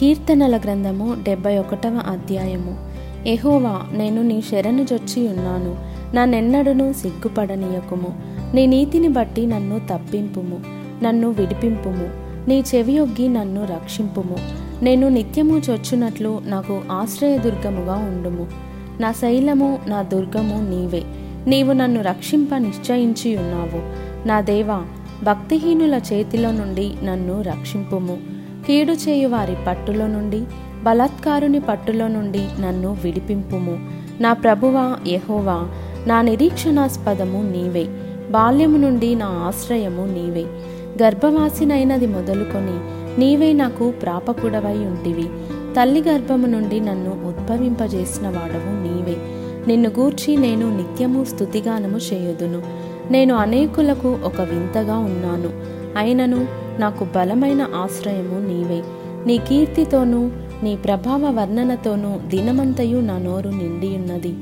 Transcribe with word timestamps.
కీర్తనల 0.00 0.56
గ్రంథము 0.56 1.16
డెబ్బై 1.22 1.58
ఒకటవ 1.58 2.00
అధ్యాయము. 2.08 2.88
ఎహోవా 3.28 3.80
నేను 3.92 4.22
నీ 4.22 4.40
శరణు 4.40 4.84
జొచ్చి 4.84 5.28
ఉన్నాను. 5.28 5.76
నన్నెన్నడను 6.16 6.92
సిగ్గుపడనీయకుము. 6.92 8.06
నీ 8.54 8.66
నీతిని 8.66 9.08
బట్టి 9.08 9.46
నన్ను 9.46 9.78
తప్పింపుము 9.78 10.60
నన్ను 11.04 11.28
విడిపింపుము. 11.28 12.10
నీ 12.48 12.64
చెవియొగ్గి 12.74 13.28
నన్ను 13.28 13.64
రక్షింపుము. 13.64 14.36
నేను 14.84 15.08
నిత్యము 15.08 15.58
చొచ్చునట్లు 15.58 16.40
నాకు 16.44 16.82
ఆశ్రయదుర్గముగా 16.92 17.94
ఉండుము. 17.94 18.46
నా 19.00 19.12
శైలము 19.12 19.78
నా 19.86 20.02
దుర్గము 20.02 20.70
నీవే. 20.70 21.02
నీవు 21.46 21.72
నన్ను 21.72 22.02
రక్షింప 22.02 22.54
నిశ్చయించి 22.54 23.36
ఉన్నావు 23.36 23.82
నా 24.28 24.40
దేవా 24.40 24.82
భక్తిహీనుల 25.24 26.00
చేతిలో 26.12 26.52
నుండి 26.52 26.92
నన్ను 27.04 27.42
రక్షింపుము. 27.42 28.37
కీడు 28.68 28.92
చేయు 28.92 29.28
వారి 29.28 29.56
పట్టులో 29.66 30.06
నుండి 30.06 30.44
బలాత్కారుని 30.82 31.60
పట్టులో 31.60 32.08
నుండి 32.08 32.48
నన్ను 32.60 32.96
విడిపింపుము. 33.04 33.78
నా 34.20 34.32
ప్రభువా 34.32 34.96
యహోవా 35.06 35.68
నా 36.06 36.22
నిరీక్షణాస్పదము 36.22 37.42
నీవే. 37.42 37.86
బాల్యము 38.30 38.78
నుండి 38.78 39.14
నా 39.14 39.26
ఆశ్రయము 39.26 40.02
నీవే. 40.02 40.44
గర్భవాసినైనది 41.02 42.06
మొదలుకొని 42.06 42.80
నీవే 43.20 43.52
నాకు 43.52 43.90
ప్రాపకుడవై 43.90 44.76
ఉంటివి. 44.76 45.28
తల్లి 45.76 46.02
గర్భము 46.08 46.46
నుండి 46.46 46.80
నన్ను 46.80 47.10
ఉద్భవింపజేసిన 47.10 48.26
వాడవు 48.26 48.88
నీవే. 48.88 49.16
నిన్ను 49.66 49.90
గూర్చి 49.98 50.36
నేను 50.36 50.76
నిత్యము 50.76 51.24
స్థుతిగానము 51.24 51.96
చేయుదును. 51.96 52.62
నేను 53.10 53.34
అనేకులకు 53.34 54.18
ఒక 54.24 54.40
వింతగా 54.40 54.98
ఉన్నాను. 54.98 55.78
అయినను 55.98 56.57
నాకు 56.78 57.04
బలమైన 57.04 57.62
ఆశ్రయము 57.62 58.38
నీవే. 58.48 58.82
నీ 59.26 59.38
కీర్తితోనూ 59.38 60.30
నీ 60.62 60.76
ప్రభావ 60.76 61.40
వర్ణనతోనూ 61.40 62.16
దినమంతయు 62.28 62.98
నా 62.98 63.18
నోరు 63.18 63.48
నిండియున్నది. 63.48 64.32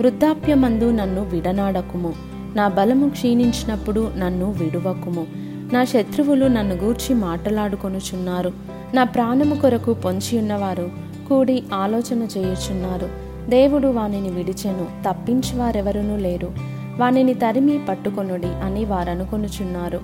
వృద్ధాప్యమందు 0.00 0.90
నన్ను 0.90 1.24
విడనాడకుము. 1.24 2.14
నా 2.56 2.68
బలము 2.68 3.08
క్షీణించినప్పుడు 3.08 4.10
నన్ను 4.16 4.50
విడువకుము. 4.50 5.26
నా 5.72 5.84
శత్రువులు 5.84 6.46
నన్ను 6.46 6.74
గూర్చి 6.74 7.14
మాటలాడుకొనుచున్నారు. 7.14 8.52
నా 8.94 9.04
ప్రాణము 9.04 9.54
కొరకు 9.54 9.94
పొంచి 9.94 10.38
ఉన్నవారు 10.38 10.90
కూడి 11.28 11.62
ఆలోచన 11.74 12.26
చేయుచున్నారు. 12.36 13.08
దేవుడు 13.48 13.88
వానిని 13.88 14.28
విడిచెను 14.28 14.86
తప్పించి 15.08 15.58
వారెవరునూ 15.58 16.16
లేరు. 16.16 16.50
వానిని 16.98 17.34
తరిమి 17.34 17.80
పట్టుకొనుడి 17.88 18.46
అని 18.46 18.84
వారనుకొనుచున్నారు. 18.84 20.00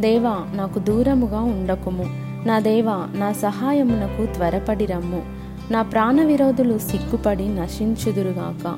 దేవా 0.00 0.44
నాకు 0.54 0.78
దూరముగా 0.78 1.40
ఉండకుము. 1.40 2.04
నా 2.46 2.58
దేవా 2.58 3.08
నా 3.14 3.32
సహాయమునకు 3.32 4.34
త్వరపడి 4.34 4.86
రమ్ము 4.86 5.22
నా 5.70 5.82
ప్రాణ 5.82 6.24
విరోధులు 6.24 6.78
సిగ్గుపడి 6.78 7.48
నశించుదురుగాక. 7.48 8.74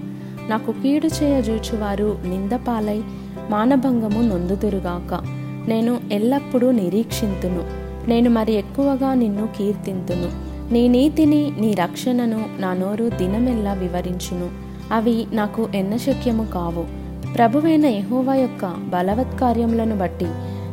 నాకు 0.48 0.72
కీడు 0.72 1.06
చేయజూచువారు 1.06 2.18
నిందపాలై 2.26 3.02
మానభంగము 3.50 4.20
నొందుదురుగాక. 4.22 5.20
నేను 5.68 6.00
ఎల్లప్పుడూ 6.12 6.70
నిరీక్షింతును. 6.70 7.62
నేను 8.08 8.30
మరి 8.30 8.52
ఎక్కువగా 8.52 9.14
నిన్ను 9.14 9.48
కీర్తింతును. 9.56 10.52
నీ 10.72 10.88
నీతిని 10.88 11.52
నీ 11.60 11.74
రక్షణను 11.74 12.44
నా 12.58 12.72
నోరు 12.72 13.08
దినమెల్లా 13.08 13.72
వివరించును. 13.72 14.50
అవి 14.94 15.26
నాకు 15.32 15.68
ఎన్నశక్యము 15.74 16.44
కావు. 16.44 16.84
ప్రభువైన 17.34 17.84
ఎహోవా 17.84 18.34
యొక్క 18.34 18.66
బలవత్కార్యములను 18.66 19.98
బట్టి 19.98 20.26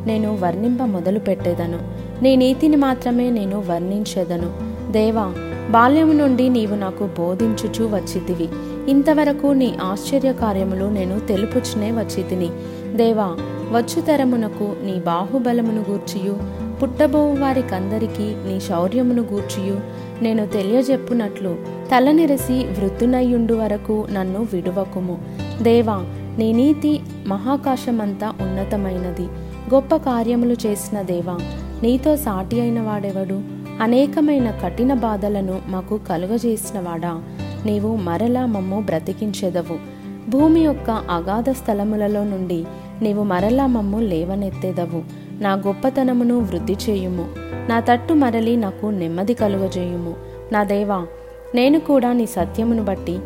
నేను 0.06 0.38
వర్ణింప 0.42 0.82
మొదలు 0.82 1.18
పెట్టేదను. 1.18 1.78
నీ 2.22 2.36
నీతిని 2.36 2.76
మాత్రమే 2.76 3.30
నేను 3.30 3.64
వర్ణించేదను. 3.68 4.70
దేవా 4.92 5.34
బాల్యము 5.70 6.12
నుండి 6.12 6.48
నీవు 6.48 6.74
నాకు 6.74 7.08
బోధించుచూ 7.18 7.88
వచ్చితివి. 7.88 8.48
ఇంతవరకు 8.90 9.46
నీ 9.46 9.74
ఆశ్చర్య 9.82 10.32
కార్యములు 10.32 10.84
నేను 10.84 11.20
తెలుపుచునే 11.20 11.90
వచ్చితిని. 11.90 12.50
దేవా 12.96 13.36
వచ్చు 13.72 14.00
తరమునకు 14.00 14.72
నీ 14.84 14.92
బాహుబలమును 14.92 15.84
గూర్చియు. 15.90 16.36
పుట్టబోవు 16.82 17.36
వారికందరికీ 17.36 18.22
నీ 18.22 18.60
శౌర్యమును 18.60 19.22
గూర్చియు. 19.22 19.80
నేను 20.22 20.46
తెలియజెప్పునట్లు 20.46 21.56
తలనిరసి 21.92 22.52
వృద్ధునయ్యుండు 22.52 23.54
వరకు 23.54 24.06
నన్ను 24.12 24.46
విడువకుము. 24.52 25.18
దేవా 25.62 26.04
నీ 26.38 26.52
నీతి 26.52 27.00
మహాకాశమంతా 27.26 28.34
ఉన్నతమైనది. 28.40 29.28
గొప్ప 29.74 29.96
కార్యములు 29.96 30.56
చేసిన 30.66 31.02
దేవా 31.02 31.38
నీతో 31.82 32.16
సాటి 32.16 32.60
అయిన 32.60 32.80
వాడెవడు? 32.80 33.40
అనేకమైన 33.82 34.50
కఠిన 34.50 34.94
బాధలను 34.94 35.62
మాకు 35.66 36.00
కలుగజేసినవాడా 36.08 37.22
నీవు 37.66 37.96
మరలా 37.96 38.46
మమ్ము 38.46 38.80
బ్రతికించెదవు. 38.80 39.78
భూమి 40.30 40.60
యొక్క 40.60 40.90
అగాధ 40.90 41.50
స్థలములలో 41.50 42.24
నుండి 42.24 42.64
నీవు 43.02 43.22
మరలా 43.22 43.66
మమ్ము 43.66 44.00
లేవనెత్తెదవు. 44.00 45.02
నా 45.42 45.52
గొప్పతనమును 45.52 46.40
వృద్ధి 46.40 46.76
చేయుము. 46.90 47.28
నా 47.68 47.80
తట్టు 47.80 48.12
మరలి 48.12 48.56
నాకు 48.56 48.86
నెమ్మది 48.86 49.34
కలుగజేయుము. 49.34 50.14
నా 50.52 50.64
దేవా 50.64 51.06
నేను 51.54 51.80
కూడా 51.80 52.12
నీ 52.12 52.26
సత్యమును 52.26 52.84
బట్టి 52.84 53.18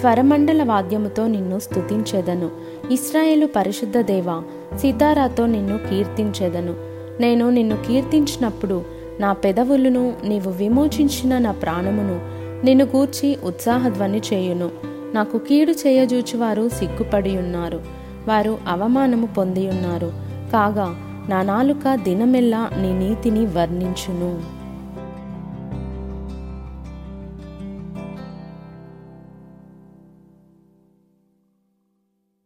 స్వరమండల 0.00 0.62
వాద్యముతో 0.62 1.26
నిన్ను 1.26 1.58
స్తుతించేదను. 1.58 2.50
ఇస్రాయేలు 2.90 3.46
పరిశుద్ధ 3.46 3.98
దేవ 3.98 4.42
సితారాతో 4.78 5.46
నిన్ను 5.46 5.78
కీర్తించెదను. 5.78 6.74
నేను 7.20 7.50
నిన్ను 7.50 7.76
కీర్తించినప్పుడు 7.76 8.82
నా 9.20 9.32
పెదవులను 9.32 10.12
నీవు 10.24 10.50
విమోచించిన 10.50 11.38
నా 11.38 11.52
ప్రాణమును 11.52 12.20
నిన్ను 12.66 12.84
గూర్చి 12.84 13.36
ఉత్సాహధ్వని 13.44 14.18
చేయును. 14.18 14.70
నాకు 15.14 15.38
కీడు 15.38 15.72
చేయజూచువారు 15.72 16.68
సిగ్గుపడి 16.68 17.36
ఉన్నారు 17.36 17.80
వారు 18.28 18.58
అవమానము 18.68 19.26
పొందియున్నారు. 19.26 20.12
కాగా 20.52 20.94
నా 21.28 21.42
నాలుక 21.42 21.94
దినమెల్లా 21.94 22.68
నీ 22.76 22.92
నీతిని 22.92 23.46
వర్ణించును. 23.46 24.61